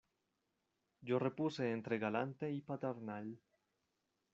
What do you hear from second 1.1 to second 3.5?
repuse entre galante y paternal: